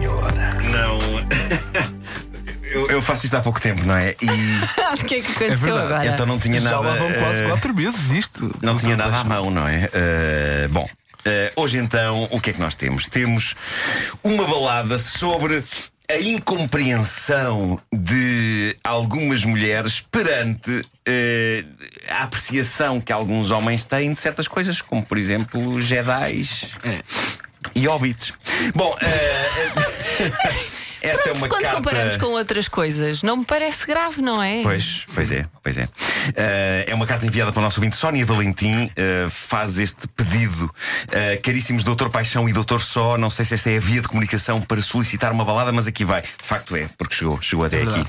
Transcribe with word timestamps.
Senhora. 0.00 0.50
Não. 0.70 0.98
Eu, 2.68 2.90
eu 2.90 3.00
faço 3.00 3.24
isto 3.24 3.34
há 3.34 3.40
pouco 3.40 3.58
tempo, 3.60 3.82
não 3.86 3.96
é? 3.96 4.14
E 4.20 4.26
O 5.00 5.04
que 5.06 5.14
é 5.14 5.20
que 5.22 5.30
aconteceu 5.32 5.56
verdade. 5.56 5.92
agora? 5.94 6.06
então 6.08 6.26
não 6.26 6.38
tinha 6.38 6.60
Já 6.60 6.72
nada. 6.72 6.82
lá 6.90 6.96
vão 6.96 7.12
quase 7.14 7.42
eh, 7.42 7.48
quatro 7.48 7.72
meses 7.74 8.10
isto. 8.10 8.54
Não 8.60 8.76
tinha 8.78 8.96
nada 8.96 9.18
à 9.20 9.24
mão, 9.24 9.50
não 9.50 9.66
é? 9.66 9.88
Eh, 9.94 10.68
bom, 10.70 10.86
eh, 11.24 11.52
hoje 11.56 11.78
então, 11.78 12.28
o 12.30 12.38
que 12.40 12.50
é 12.50 12.52
que 12.52 12.60
nós 12.60 12.74
temos? 12.74 13.06
Temos 13.06 13.54
uma 14.22 14.44
balada 14.46 14.98
sobre 14.98 15.64
a 16.10 16.18
incompreensão 16.20 17.80
de 17.94 18.76
algumas 18.84 19.42
mulheres 19.44 20.04
perante 20.10 20.82
eh, 21.06 21.64
a 22.10 22.24
apreciação 22.24 23.00
que 23.00 23.12
alguns 23.12 23.50
homens 23.50 23.84
têm 23.86 24.12
de 24.12 24.18
certas 24.18 24.46
coisas, 24.48 24.82
como 24.82 25.02
por 25.02 25.16
exemplo 25.16 25.80
Jedis 25.80 26.66
É. 26.84 27.00
e 27.74 27.86
hobbits. 27.86 28.34
Bom, 28.74 28.94
eh, 29.00 29.85
esta 31.02 31.28
é 31.28 31.32
uma 31.32 31.48
Quando 31.48 31.62
carta. 31.62 31.76
comparamos 31.76 32.16
com 32.16 32.26
outras 32.26 32.68
coisas, 32.68 33.22
não 33.22 33.38
me 33.38 33.44
parece 33.44 33.86
grave, 33.86 34.20
não 34.20 34.42
é? 34.42 34.62
Pois, 34.62 35.04
pois 35.14 35.30
é, 35.32 35.46
pois 35.62 35.76
é. 35.76 35.88
Eh, 36.34 36.86
é 36.88 36.94
uma 36.94 37.06
carta 37.06 37.24
enviada 37.26 37.52
pelo 37.52 37.64
nosso 37.64 37.78
ouvinte 37.80 37.96
Sónia 37.96 38.24
Valentim. 38.24 38.90
eh, 38.96 39.26
faz 39.28 39.78
este 39.78 40.08
pedido. 40.08 40.70
Eh, 41.12 41.36
caríssimos 41.36 41.84
Doutor 41.84 42.10
Paixão 42.10 42.48
e 42.48 42.52
Doutor 42.52 42.80
Só, 42.80 43.16
não 43.16 43.30
sei 43.30 43.44
se 43.44 43.54
esta 43.54 43.70
é 43.70 43.76
a 43.76 43.80
via 43.80 44.00
de 44.00 44.08
comunicação 44.08 44.60
para 44.60 44.80
solicitar 44.80 45.32
uma 45.32 45.44
balada, 45.44 45.70
mas 45.72 45.86
aqui 45.86 46.04
vai. 46.04 46.22
De 46.22 46.28
facto 46.42 46.74
é, 46.74 46.88
porque 46.98 47.14
chegou, 47.14 47.40
chegou 47.40 47.64
até 47.64 47.82
aqui. 47.82 48.04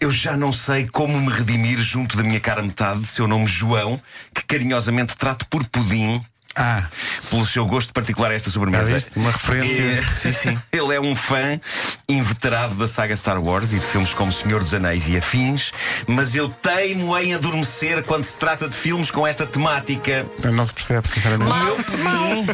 Eu 0.00 0.10
já 0.10 0.36
não 0.36 0.52
sei 0.52 0.86
como 0.86 1.20
me 1.20 1.30
redimir 1.30 1.78
junto 1.78 2.16
da 2.16 2.22
minha 2.22 2.40
cara 2.40 2.62
metade, 2.62 3.06
seu 3.06 3.26
nome 3.26 3.46
João, 3.46 4.00
que 4.34 4.42
carinhosamente 4.44 5.16
trato 5.16 5.46
por 5.48 5.64
pudim. 5.66 6.22
Ah, 6.58 6.88
Pelo 7.30 7.46
seu 7.46 7.64
gosto 7.66 7.92
particular 7.92 8.30
a 8.32 8.34
esta 8.34 8.50
sobremesa. 8.50 8.94
Viste? 8.94 9.10
Uma 9.16 9.30
referência. 9.30 9.82
É, 9.82 10.04
Sim, 10.16 10.32
sim. 10.32 10.58
Ele 10.72 10.94
é 10.94 11.00
um 11.00 11.14
fã 11.14 11.60
inveterado 12.08 12.74
da 12.74 12.88
saga 12.88 13.14
Star 13.14 13.40
Wars 13.40 13.72
e 13.72 13.78
de 13.78 13.86
filmes 13.86 14.12
como 14.12 14.32
Senhor 14.32 14.60
dos 14.60 14.74
Anéis 14.74 15.08
e 15.08 15.16
afins, 15.16 15.72
mas 16.06 16.34
eu 16.34 16.48
teimo 16.48 17.16
em 17.18 17.34
adormecer 17.34 18.02
quando 18.02 18.24
se 18.24 18.36
trata 18.36 18.68
de 18.68 18.74
filmes 18.74 19.10
com 19.10 19.26
esta 19.26 19.46
temática. 19.46 20.26
não 20.52 20.66
se 20.66 20.72
percebe, 20.74 21.06
sinceramente. 21.08 21.50
O 21.50 21.54
meu 21.64 21.76
pudim. 21.76 22.46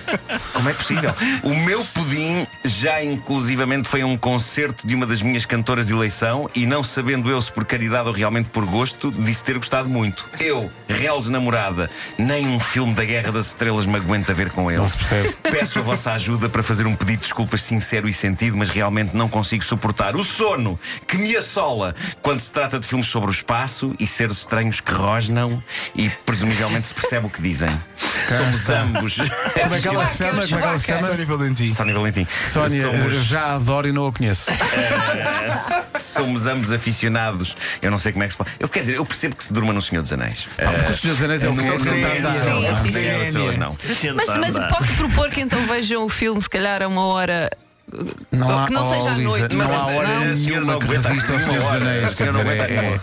Como 0.52 0.68
é 0.68 0.72
possível? 0.74 1.14
O 1.42 1.54
meu 1.54 1.84
pudim 1.86 2.46
já 2.64 3.02
inclusivamente 3.02 3.88
foi 3.88 4.02
a 4.02 4.06
um 4.06 4.16
concerto 4.16 4.86
de 4.86 4.94
uma 4.94 5.06
das 5.06 5.22
minhas 5.22 5.46
cantoras 5.46 5.86
de 5.86 5.92
eleição 5.92 6.48
e 6.54 6.66
não 6.66 6.82
sabendo 6.82 7.30
eu 7.30 7.40
se 7.40 7.50
por 7.52 7.64
caridade 7.64 8.08
ou 8.08 8.14
realmente 8.14 8.50
por 8.50 8.64
gosto, 8.66 9.10
disse 9.10 9.44
ter 9.44 9.56
gostado 9.56 9.88
muito. 9.88 10.26
Eu, 10.40 10.70
Reles 10.94 11.28
Namorada, 11.28 11.90
nem 12.16 12.46
um 12.46 12.60
filme 12.60 12.94
da 12.94 13.04
Guerra 13.04 13.32
das 13.32 13.46
Estrelas 13.46 13.86
me 13.86 13.96
aguenta 13.96 14.32
ver 14.32 14.50
com 14.50 14.70
ele. 14.70 14.80
Não 14.80 14.88
se 14.88 14.96
percebe. 14.96 15.36
Peço 15.42 15.78
a 15.78 15.82
vossa 15.82 16.12
ajuda 16.12 16.48
para 16.48 16.62
fazer 16.62 16.86
um 16.86 16.94
pedido 16.94 17.18
de 17.18 17.24
desculpas 17.24 17.62
sincero 17.62 18.08
e 18.08 18.12
sentido, 18.12 18.56
mas 18.56 18.70
realmente 18.70 19.16
não 19.16 19.28
consigo 19.28 19.64
suportar 19.64 20.16
o 20.16 20.22
sono 20.22 20.78
que 21.06 21.16
me 21.16 21.36
assola 21.36 21.94
quando 22.22 22.40
se 22.40 22.52
trata 22.52 22.78
de 22.78 22.86
filmes 22.86 23.06
sobre 23.08 23.30
o 23.30 23.32
espaço 23.32 23.94
e 23.98 24.06
seres 24.06 24.38
estranhos 24.38 24.80
que 24.80 24.92
rosnam 24.92 25.62
e 25.94 26.08
presumivelmente 26.24 26.88
se 26.88 26.94
percebe 26.94 27.26
o 27.26 27.30
que 27.30 27.42
dizem. 27.42 27.80
Somos 28.28 28.70
ambos. 28.70 29.16
Como 29.54 29.74
é 29.74 29.80
que 29.80 29.88
ela 29.88 30.06
se 30.06 30.18
chama? 30.18 30.42
Como 30.46 30.58
é 30.58 30.62
que 30.62 30.68
ela 30.68 30.78
se 30.78 30.86
chama? 30.86 30.98
Sónia 30.98 31.26
Valentim. 31.26 31.74
Sónia 31.74 31.94
Valentim. 31.94 32.26
Sónia, 32.52 32.82
somos, 32.82 33.14
eu 33.14 33.22
já 33.22 33.54
adoro 33.54 33.88
e 33.88 33.92
não 33.92 34.06
a 34.06 34.12
conheço. 34.12 34.50
eh, 34.50 35.98
somos 35.98 36.46
ambos 36.46 36.72
aficionados. 36.72 37.56
Eu 37.82 37.90
não 37.90 37.98
sei 37.98 38.12
como 38.12 38.24
é 38.24 38.26
que 38.26 38.32
se 38.32 38.38
pode. 38.38 38.50
Eu 38.58 38.68
quer 38.68 38.80
dizer, 38.80 38.96
eu 38.96 39.04
percebo 39.04 39.36
que 39.36 39.44
se 39.44 39.52
durma 39.52 39.72
no 39.72 39.80
Senhor 39.80 40.02
dos 40.02 40.12
Anéis. 40.12 40.48
Ah, 40.58 40.83
porque 40.84 40.94
o 40.94 40.98
Senhor 40.98 41.14
dos 41.14 41.22
Anéis 41.24 41.44
é 41.44 41.48
o 41.48 41.54
que 41.54 41.62
Não, 41.62 43.50
é 43.50 43.56
não. 43.56 43.76
Mas, 44.14 44.38
mas 44.38 44.58
posso 44.68 44.92
propor 44.94 45.30
que 45.30 45.40
então 45.40 45.60
vejam 45.66 46.04
o 46.04 46.08
filme, 46.08 46.42
se 46.42 46.48
calhar 46.48 46.82
a 46.82 46.88
uma 46.88 47.06
hora. 47.06 47.50
Não 48.32 48.58
há, 48.58 48.66
Que 48.66 48.72
não 48.72 48.82
oh, 48.82 48.94
seja 48.94 49.10
à 49.10 49.18
noite. 49.18 49.54
Não 49.54 49.64
Mas 49.66 49.72
há 49.72 49.86
hora 49.86 50.20
nenhuma 50.20 50.72
não 50.72 50.78
que 50.78 50.86
resista 50.86 51.32
ao 51.32 51.38
uma 51.38 51.48
Senhor 51.48 51.62
dos. 51.62 51.82
Anéis. 51.82 52.14
Quer 52.14 52.26
dizer, 52.28 52.46
é- 52.46 52.72
é- 52.72 53.00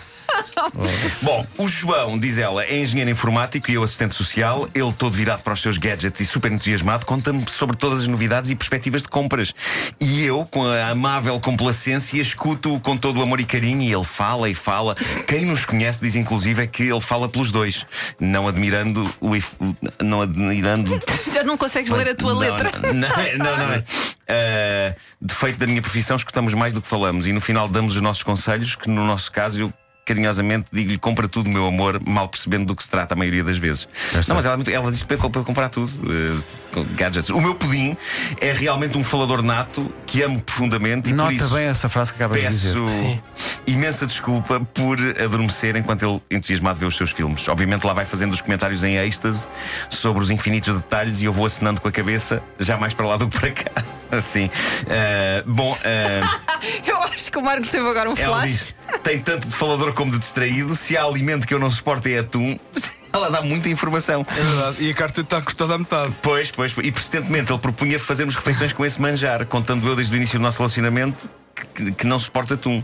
Bom, 1.21 1.45
o 1.57 1.67
João, 1.67 2.17
diz 2.17 2.37
ela, 2.37 2.63
é 2.63 2.77
engenheiro 2.77 3.09
informático 3.09 3.69
e 3.69 3.75
eu 3.75 3.83
assistente 3.83 4.15
social. 4.15 4.67
Ele, 4.73 4.91
todo 4.93 5.13
virado 5.13 5.43
para 5.43 5.53
os 5.53 5.61
seus 5.61 5.77
gadgets 5.77 6.19
e 6.21 6.25
super 6.25 6.51
entusiasmado, 6.51 7.05
conta-me 7.05 7.43
sobre 7.49 7.77
todas 7.77 8.01
as 8.01 8.07
novidades 8.07 8.51
e 8.51 8.55
perspectivas 8.55 9.01
de 9.01 9.09
compras. 9.09 9.53
E 9.99 10.23
eu, 10.23 10.45
com 10.49 10.65
a 10.65 10.89
amável 10.89 11.39
complacência, 11.39 12.21
escuto-o 12.21 12.79
com 12.79 12.97
todo 12.97 13.19
o 13.19 13.23
amor 13.23 13.39
e 13.39 13.45
carinho 13.45 13.81
e 13.81 13.93
ele 13.93 14.03
fala 14.03 14.49
e 14.49 14.55
fala. 14.55 14.95
Quem 15.27 15.45
nos 15.45 15.65
conhece 15.65 16.01
diz, 16.01 16.15
inclusive, 16.15 16.63
é 16.63 16.67
que 16.67 16.83
ele 16.83 17.01
fala 17.01 17.27
pelos 17.29 17.51
dois, 17.51 17.85
não 18.19 18.47
admirando 18.47 19.09
o. 19.19 19.35
if- 19.35 19.55
não 20.01 20.21
admirando 20.21 20.99
Já 21.31 21.43
não 21.43 21.57
consegues 21.57 21.91
ler 21.91 22.09
a 22.09 22.15
tua 22.15 22.33
não, 22.33 22.39
letra. 22.39 22.71
Não, 22.81 22.93
não, 22.93 23.57
não. 23.57 23.67
não. 23.69 23.77
Uh, 23.77 24.95
defeito 25.19 25.57
da 25.59 25.67
minha 25.67 25.81
profissão, 25.81 26.15
escutamos 26.15 26.53
mais 26.53 26.73
do 26.73 26.81
que 26.81 26.87
falamos 26.87 27.27
e 27.27 27.33
no 27.33 27.41
final 27.41 27.67
damos 27.67 27.95
os 27.95 28.01
nossos 28.01 28.23
conselhos, 28.23 28.75
que 28.75 28.89
no 28.89 29.05
nosso 29.05 29.31
caso 29.31 29.59
eu. 29.59 29.73
Carinhosamente 30.05 30.67
digo-lhe: 30.71 30.97
compra 30.97 31.27
tudo, 31.27 31.49
meu 31.49 31.67
amor, 31.67 32.01
mal 32.05 32.27
percebendo 32.27 32.65
do 32.65 32.75
que 32.75 32.83
se 32.83 32.89
trata 32.89 33.13
a 33.13 33.17
maioria 33.17 33.43
das 33.43 33.57
vezes. 33.57 33.87
Não, 34.27 34.35
mas 34.35 34.45
ela, 34.45 34.61
é 34.65 34.71
ela 34.71 34.91
diz 34.91 35.03
para 35.03 35.17
comprar 35.17 35.69
tudo, 35.69 35.91
uh, 36.03 36.43
com 36.73 36.83
gadgets. 36.95 37.29
O 37.29 37.39
meu 37.39 37.55
pudim 37.55 37.95
é 38.39 38.51
realmente 38.51 38.97
um 38.97 39.03
falador 39.03 39.41
nato 39.41 39.93
que 40.05 40.21
amo 40.21 40.41
profundamente 40.41 41.09
e 41.09 41.13
por 41.13 41.17
Nota 41.17 41.33
isso 41.33 41.53
bem 41.53 41.65
essa 41.65 41.89
frase 41.89 42.13
que 42.13 42.23
acabas 42.23 42.41
de 42.41 42.49
dizer. 42.49 42.73
peço 42.73 43.21
imensa 43.67 44.05
desculpa 44.05 44.59
por 44.73 44.97
adormecer 45.23 45.75
enquanto 45.75 46.03
ele 46.03 46.21
entusiasmado 46.29 46.79
vê 46.79 46.85
os 46.85 46.95
seus 46.95 47.11
filmes. 47.11 47.47
Obviamente 47.47 47.85
lá 47.85 47.93
vai 47.93 48.05
fazendo 48.05 48.33
os 48.33 48.41
comentários 48.41 48.83
em 48.83 48.97
êxtase 48.97 49.47
sobre 49.89 50.23
os 50.23 50.31
infinitos 50.31 50.73
detalhes 50.75 51.21
e 51.21 51.25
eu 51.25 51.33
vou 51.33 51.45
acenando 51.45 51.79
com 51.79 51.87
a 51.87 51.91
cabeça, 51.91 52.41
já 52.59 52.77
mais 52.77 52.93
para 52.93 53.07
lá 53.07 53.17
do 53.17 53.27
que 53.27 53.39
para 53.39 53.51
cá. 53.51 53.83
Assim. 54.11 54.49
Ah, 54.89 55.43
bom, 55.45 55.77
ah, 55.85 56.39
Eu 56.85 56.97
acho 57.03 57.31
que 57.31 57.37
o 57.37 57.41
Marcos 57.41 57.69
teve 57.69 57.87
agora 57.87 58.09
um 58.09 58.15
flash. 58.15 58.51
diz: 58.51 58.75
tem 59.03 59.19
tanto 59.19 59.47
de 59.47 59.55
falador 59.55 59.93
como 59.93 60.11
de 60.11 60.19
distraído. 60.19 60.75
Se 60.75 60.97
há 60.97 61.03
alimento 61.03 61.47
que 61.47 61.53
eu 61.53 61.59
não 61.59 61.69
suporto 61.69 62.07
é 62.07 62.19
atum. 62.19 62.57
Ela 63.13 63.29
dá 63.29 63.41
muita 63.41 63.67
informação. 63.67 64.25
É 64.29 64.41
verdade. 64.41 64.83
E 64.83 64.89
a 64.89 64.93
carta 64.93 65.21
está 65.21 65.41
cortada 65.41 65.75
à 65.75 65.77
metade. 65.77 66.13
Pois, 66.21 66.49
pois, 66.49 66.71
e 66.77 66.91
persistentemente 66.91 67.51
ele 67.51 67.59
propunha 67.59 67.99
fazermos 67.99 68.35
refeições 68.35 68.71
com 68.71 68.85
esse 68.85 69.01
manjar, 69.01 69.45
contando 69.45 69.85
eu 69.85 69.95
desde 69.95 70.13
o 70.13 70.17
início 70.17 70.39
do 70.39 70.43
nosso 70.43 70.59
relacionamento 70.59 71.29
que, 71.75 71.91
que 71.91 72.07
não 72.07 72.17
suporta 72.17 72.53
atum. 72.53 72.81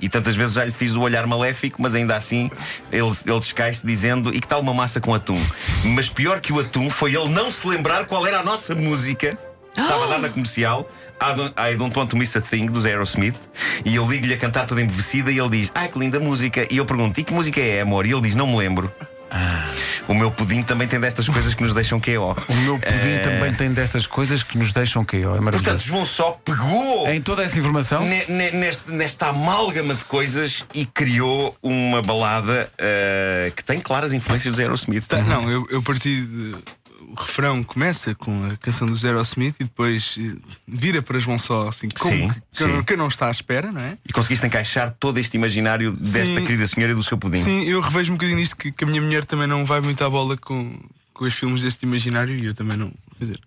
E 0.00 0.08
tantas 0.08 0.34
vezes 0.34 0.54
já 0.54 0.64
lhe 0.64 0.72
fiz 0.72 0.94
o 0.94 1.00
olhar 1.00 1.26
maléfico, 1.26 1.80
mas 1.80 1.94
ainda 1.94 2.14
assim 2.14 2.50
ele, 2.92 3.10
ele 3.26 3.40
descai-se 3.40 3.86
dizendo: 3.86 4.34
e 4.34 4.40
que 4.40 4.46
tal 4.46 4.60
uma 4.60 4.74
massa 4.74 5.00
com 5.00 5.14
atum? 5.14 5.40
Mas 5.82 6.10
pior 6.10 6.40
que 6.40 6.52
o 6.52 6.60
atum 6.60 6.90
foi 6.90 7.14
ele 7.14 7.30
não 7.30 7.50
se 7.50 7.66
lembrar 7.66 8.04
qual 8.04 8.26
era 8.26 8.40
a 8.40 8.44
nossa 8.44 8.74
música 8.74 9.38
estava 9.82 10.04
a 10.04 10.06
dar 10.08 10.18
na 10.18 10.28
comercial. 10.28 10.88
I 11.22 11.34
don't, 11.34 11.54
I 11.58 11.76
don't 11.76 11.96
want 11.98 12.08
to 12.10 12.16
miss 12.16 12.36
a 12.36 12.40
thing 12.40 12.66
dos 12.66 12.84
Aerosmith 12.84 13.36
e 13.84 13.94
eu 13.94 14.06
ligo-lhe 14.10 14.34
a 14.34 14.36
cantar 14.36 14.66
toda 14.66 14.82
embevecida 14.82 15.30
e 15.30 15.38
ele 15.38 15.48
diz: 15.50 15.70
Ai 15.74 15.88
que 15.88 15.98
linda 15.98 16.18
música! 16.20 16.66
E 16.70 16.76
eu 16.76 16.84
pergunto: 16.84 17.18
E 17.20 17.24
que 17.24 17.32
música 17.32 17.60
é, 17.60 17.80
amor? 17.80 18.04
E 18.06 18.12
ele 18.12 18.20
diz: 18.22 18.34
Não 18.34 18.46
me 18.46 18.56
lembro. 18.56 18.92
O 20.06 20.14
meu 20.14 20.30
pudim 20.30 20.62
também 20.62 20.86
tem 20.86 21.00
destas 21.00 21.26
coisas 21.28 21.54
que 21.54 21.62
nos 21.64 21.74
deixam 21.74 21.98
QO. 21.98 22.36
O 22.48 22.54
meu 22.56 22.78
pudim 22.78 23.14
Eh, 23.16 23.18
também 23.20 23.52
tem 23.54 23.72
destas 23.72 24.06
coisas 24.06 24.42
que 24.44 24.56
nos 24.56 24.72
deixam 24.72 25.04
que 25.04 25.16
É 25.16 25.22
Portanto. 25.22 25.80
João 25.80 26.06
só 26.06 26.38
pegou 26.44 27.08
Em 27.08 27.20
toda 27.20 27.42
essa 27.42 27.58
informação, 27.58 28.04
ne- 28.04 28.24
ne- 28.28 28.50
neste- 28.52 28.92
nesta 28.92 29.28
amálgama 29.28 29.94
de 29.94 30.04
coisas 30.04 30.64
e 30.72 30.86
criou 30.86 31.56
uma 31.62 32.00
balada 32.00 32.70
eh, 32.78 33.52
que 33.56 33.64
tem 33.64 33.80
claras 33.80 34.12
influências 34.12 34.54
do 34.54 34.60
Aerosmith. 34.60 35.04
Tá, 35.06 35.20
não, 35.22 35.50
eu, 35.50 35.66
eu 35.70 35.82
parti 35.82 36.20
de. 36.24 36.54
O 37.16 37.20
refrão 37.22 37.62
começa 37.62 38.12
com 38.12 38.46
a 38.50 38.56
canção 38.56 38.88
do 38.88 38.96
Zero 38.96 39.20
Smith 39.22 39.54
e 39.60 39.64
depois 39.64 40.16
eh, 40.18 40.34
vira 40.66 41.00
para 41.00 41.16
João 41.20 41.38
Só, 41.38 41.68
assim, 41.68 41.88
como 41.96 42.12
Sim, 42.12 42.28
que, 42.52 42.58
sim. 42.58 42.66
não- 42.66 42.82
que 42.82 42.96
não 42.96 43.06
está 43.06 43.28
à 43.28 43.30
espera, 43.30 43.70
não 43.70 43.80
é? 43.80 43.96
E 44.04 44.12
conseguiste 44.12 44.44
encaixar 44.44 44.90
todo 44.98 45.18
este 45.18 45.36
imaginário 45.36 45.92
desta 45.92 46.34
Sim. 46.34 46.44
querida 46.44 46.66
senhora 46.66 46.90
e 46.92 46.94
do 46.96 47.04
seu 47.04 47.16
pudim. 47.16 47.36
Sim, 47.40 47.62
eu 47.66 47.80
revejo 47.80 48.10
um 48.12 48.16
bocadinho 48.16 48.38
nisto 48.38 48.56
que, 48.56 48.72
que 48.72 48.82
a 48.82 48.86
minha 48.86 49.00
mulher 49.00 49.24
também 49.24 49.46
não 49.46 49.64
vai 49.64 49.80
muito 49.80 50.02
à 50.02 50.10
bola 50.10 50.36
com, 50.36 50.76
com 51.12 51.24
os 51.24 51.32
filmes 51.34 51.62
deste 51.62 51.84
imaginário 51.84 52.34
e 52.36 52.46
eu 52.46 52.52
também 52.54 52.76
não. 52.76 52.88
Quer 53.16 53.24
dizer, 53.26 53.40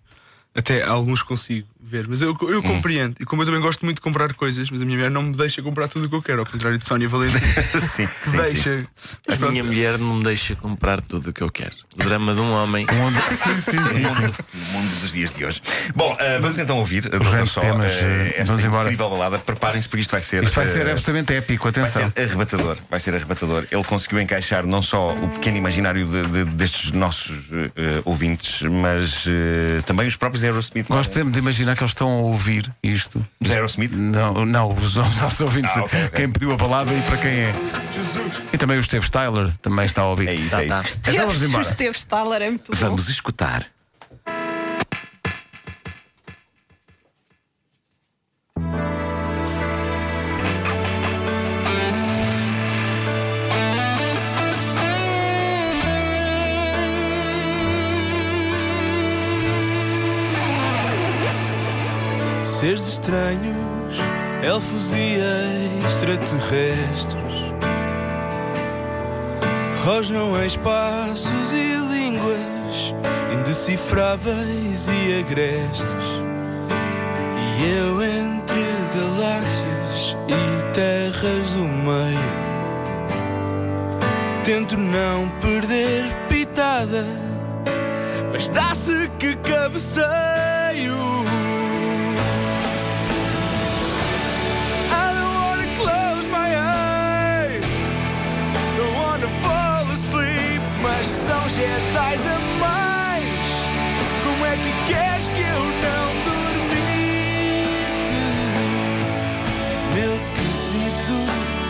até 0.54 0.82
alguns 0.82 1.22
consigo 1.22 1.68
ver, 1.80 2.06
mas 2.08 2.20
eu, 2.20 2.36
eu 2.48 2.62
compreendo. 2.62 3.16
E 3.20 3.24
como 3.24 3.42
eu 3.42 3.46
também 3.46 3.60
gosto 3.60 3.84
muito 3.84 3.96
de 3.96 4.02
comprar 4.02 4.32
coisas, 4.34 4.70
mas 4.70 4.82
a 4.82 4.84
minha 4.84 4.96
mulher 4.96 5.10
não 5.10 5.22
me 5.22 5.32
deixa 5.36 5.62
comprar 5.62 5.88
tudo 5.88 6.06
o 6.06 6.08
que 6.08 6.14
eu 6.16 6.22
quero, 6.22 6.40
ao 6.40 6.46
contrário 6.46 6.76
de 6.78 6.84
Sónia 6.86 7.08
Valentim. 7.08 7.38
sim, 7.80 8.06
sim, 8.20 8.30
sim. 8.30 8.36
deixa. 8.36 8.86
A 9.28 9.36
minha 9.50 9.62
mulher 9.64 9.98
não 9.98 10.16
me 10.16 10.22
deixa 10.24 10.54
comprar 10.56 11.00
tudo 11.00 11.30
o 11.30 11.32
que 11.32 11.40
eu 11.42 11.50
quero. 11.50 11.72
O 11.94 11.98
drama 11.98 12.34
de 12.34 12.40
um 12.40 12.52
homem. 12.52 12.86
sim, 13.30 13.58
sim, 13.60 13.86
sim, 13.94 14.04
O 14.06 14.20
mundo, 14.20 14.34
o 14.54 14.72
mundo 14.72 15.00
dos 15.00 15.12
dias 15.12 15.30
de 15.32 15.44
hoje. 15.44 15.62
Bom, 15.94 16.16
eh, 16.18 16.38
vamos 16.40 16.58
então 16.58 16.78
ouvir, 16.78 17.06
uh, 17.06 17.10
Doutor 17.10 17.30
grandes 17.32 17.52
Só, 17.52 17.60
temas, 17.60 17.92
eh, 17.92 18.02
eh, 18.02 18.40
esta 18.40 18.44
vamos 18.44 18.64
embora. 18.64 18.84
incrível 18.84 19.10
balada. 19.10 19.38
Preparem-se 19.38 19.88
porque 19.88 20.02
isto 20.02 20.10
vai 20.10 20.22
ser. 20.22 20.44
Isto 20.44 20.54
vai 20.56 20.66
ser 20.66 20.86
eh, 20.86 20.92
absolutamente 20.92 21.32
épico, 21.34 21.70
Vai 21.70 21.82
atenção. 21.82 22.12
ser 22.14 22.22
arrebatador, 22.22 22.76
vai 22.90 23.00
ser 23.00 23.14
arrebatador. 23.14 23.64
Ele 23.70 23.84
conseguiu 23.84 24.20
encaixar 24.20 24.66
não 24.66 24.82
só 24.82 25.14
o 25.14 25.28
pequeno 25.28 25.56
imaginário 25.56 26.06
de- 26.06 26.26
de- 26.26 26.44
destes 26.56 26.92
nossos 26.92 27.48
eh, 27.52 27.70
eh, 27.76 28.02
ouvintes, 28.04 28.62
mas 28.62 29.24
eh, 29.26 29.80
também 29.86 30.06
os 30.06 30.16
próprios 30.16 30.44
Aerosmith. 30.44 30.86
Gosto 30.88 31.14
sempre 31.14 31.32
de 31.32 31.38
imaginar 31.38 31.67
que 31.76 31.82
eles 31.82 31.90
estão 31.92 32.10
a 32.10 32.16
ouvir 32.22 32.72
isto. 32.82 33.24
Os 33.40 33.50
Aerosmith? 33.50 33.92
Não, 33.92 34.44
não, 34.44 34.72
os 34.74 34.96
os 34.96 35.20
nossos 35.20 35.40
ouvintes, 35.40 35.72
Ah, 35.76 35.82
ok, 35.84 36.04
ok. 36.06 36.10
quem 36.16 36.30
pediu 36.30 36.52
a 36.52 36.56
balada 36.56 36.92
e 36.94 37.02
para 37.02 37.16
quem 37.18 37.30
é. 37.30 37.54
E 38.52 38.58
também 38.58 38.78
o 38.78 38.82
Steve 38.82 39.04
Styler 39.04 39.50
também 39.62 39.84
está 39.84 40.02
a 40.02 40.08
ouvir. 40.08 40.28
É 40.28 40.34
isso, 40.34 40.50
Tá, 40.50 40.62
é 40.62 40.66
tá. 40.66 40.82
isso. 40.82 40.98
Então 41.00 41.26
vamos 41.26 41.42
O 41.42 41.44
embora. 41.46 41.64
Steve 41.64 41.96
Staller 41.98 42.42
é 42.42 42.48
muito 42.50 42.70
bom. 42.72 42.78
Vamos 42.78 43.08
escutar. 43.08 43.64
Seres 62.68 62.86
estranhos, 62.86 63.96
elfos 64.42 64.92
e 64.92 65.16
extraterrestres. 65.86 67.16
Rosnam 69.86 70.38
em 70.38 70.46
espaços 70.46 71.50
e 71.50 71.76
línguas 71.90 72.94
Indecifráveis 73.32 74.86
e 74.86 75.18
agrestes. 75.18 75.88
E 77.58 77.78
eu 77.78 78.02
entre 78.02 78.66
galáxias 78.94 80.14
e 80.28 80.72
terras 80.74 81.50
do 81.52 81.60
meio 81.60 82.18
Tento 84.44 84.76
não 84.76 85.26
perder 85.40 86.04
pitada 86.28 87.06
Mas 88.30 88.50
dá-se 88.50 89.10
que 89.18 89.36
cabeceio 89.36 91.07
são 101.58 101.66
getais 101.66 102.26
a 102.26 102.38
mais. 102.60 103.24
Como 104.24 104.46
é 104.46 104.56
que 104.56 104.72
queres 104.92 105.28
que 105.28 105.40
eu 105.40 105.64
não 105.84 106.08
dormite? 106.24 107.42
Meu 109.94 110.14
querido 110.34 111.18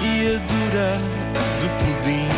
e 0.02 0.06
adorado 0.36 1.68
pudim. 1.78 2.28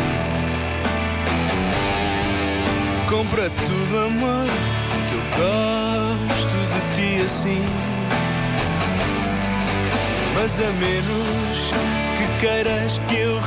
Compra 3.09 3.49
tudo 3.49 4.05
amor 4.05 4.47
Que 5.09 5.15
eu 5.15 5.23
gosto 5.37 6.57
de 6.73 6.81
ti 6.95 7.23
assim. 7.25 7.65
Mas 10.33 10.61
a 10.61 10.71
menos 10.71 11.71
que 12.17 12.25
queiras 12.39 12.99
que 13.07 13.17
eu 13.17 13.39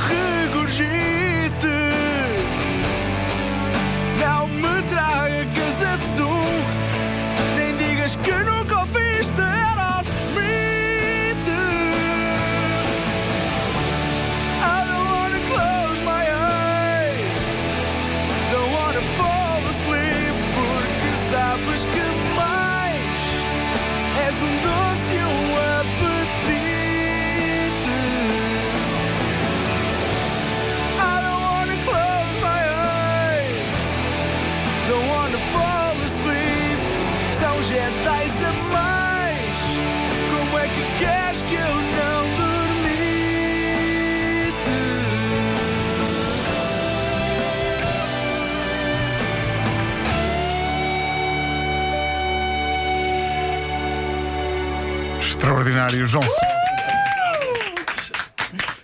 Extraordinário, 55.45 56.07
João. 56.07 56.23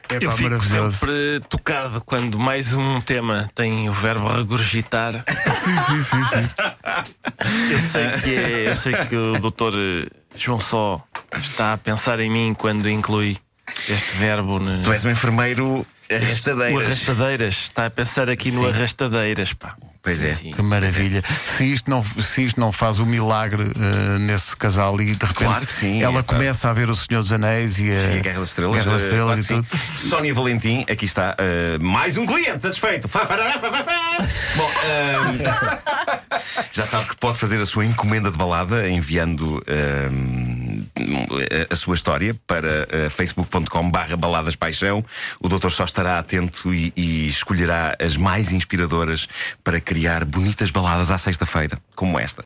É 0.10 0.18
Eu 0.18 0.32
fico 0.32 0.44
maravilhoso. 0.44 0.96
sempre 0.96 1.40
tocado 1.50 2.02
quando 2.02 2.38
mais 2.38 2.72
um 2.74 3.02
tema 3.02 3.50
tem 3.56 3.90
o 3.90 3.94
verbo 3.94 4.28
regurgitar. 4.28 5.26
Sim, 5.28 5.76
sim, 5.88 6.04
sim, 6.04 6.24
sim. 6.26 7.74
Eu 7.74 7.82
sei 7.82 8.10
que 8.22 8.36
é, 8.36 8.70
eu 8.70 8.76
sei 8.76 8.94
que 8.94 9.16
o 9.16 9.40
doutor 9.40 9.74
eh, 9.76 10.08
João 10.36 10.60
Só 10.60 11.04
está 11.36 11.74
a 11.74 11.78
pensar 11.80 12.20
em 12.20 12.30
mim 12.30 12.54
quando 12.54 12.88
inclui 12.88 13.40
este 13.90 14.18
verbo 14.18 14.60
no, 14.60 14.84
Tu 14.84 14.94
és 14.94 15.04
um 15.04 15.10
enfermeiro 15.10 15.84
o 16.14 16.24
arrastadeiras. 16.24 16.86
arrastadeiras. 16.88 17.54
Está 17.56 17.86
a 17.86 17.90
pensar 17.90 18.30
aqui 18.30 18.52
no 18.52 18.62
Sim. 18.62 18.70
arrastadeiras, 18.70 19.54
pá. 19.54 19.76
Pois 20.04 20.20
é. 20.24 20.34
Sim. 20.34 20.52
Que 20.52 20.64
maravilha. 20.64 21.24
Se 21.56 21.72
isto 21.72 21.88
não, 21.88 22.04
se 22.04 22.42
isto 22.42 22.60
não 22.60 22.72
faz 22.72 22.98
o 22.98 23.06
milagre 23.06 23.72
eh, 23.76 24.18
nesse 24.18 24.58
casal 24.58 25.00
e 25.00 25.06
de 25.14 25.26
repente 25.26 25.34
Claro 25.36 25.68
que 25.68 25.74
sim, 25.74 26.02
ela 26.02 26.22
é, 26.22 26.24
começa 26.24 26.68
a 26.72 26.74
ver 26.74 26.90
o 26.90 26.96
Senhor 26.96 27.22
dos 27.22 27.32
Anéis 27.32 27.78
e 27.78 27.92
a, 27.92 27.96
Sim, 27.96 28.18
a 28.18 28.22
Guerra 28.22 28.40
das 28.40 28.48
Estrelas. 28.48 28.78
Guerra 28.78 28.92
das 28.94 29.04
eh, 29.04 29.06
Estrelas 29.06 29.46
claro 29.46 29.62
e 29.62 29.64
tudo. 29.70 29.80
sim. 29.80 30.10
Sónia 30.10 30.34
Valentim, 30.34 30.86
aqui 30.90 31.06
está. 31.06 31.36
eh, 31.38 31.78
mais 31.80 32.18
um 32.18 32.26
cliente 32.26 32.64
satisfeito. 32.64 33.08
Bom, 34.56 34.72
eh, 34.86 36.32
já 36.72 36.88
sabe 36.88 37.06
que 37.06 37.18
pode 37.18 37.38
fazer 37.38 37.62
a 37.62 37.66
sua 37.68 37.86
encomenda 37.86 38.32
de 38.32 38.38
balada 38.40 38.90
enviando 38.90 39.64
a 41.70 41.76
sua 41.76 41.96
história 41.96 42.36
para 42.48 42.88
eh, 42.90 43.10
facebook.com/barra 43.10 44.16
baladas 44.16 44.56
paixão. 44.56 45.04
O 45.40 45.48
doutor 45.48 45.72
só 45.72 45.86
estará 45.86 46.20
atento 46.20 46.74
e, 46.74 46.94
e 46.96 47.28
escolherá 47.28 47.96
as 48.00 48.18
mais 48.18 48.52
inspiradoras 48.52 49.28
para 49.64 49.80
criar 49.80 50.26
bonitas 50.26 50.72
baladas 50.72 51.12
à 51.12 51.18
sexta-feira, 51.18 51.78
como 51.96 52.20
esta. 52.20 52.40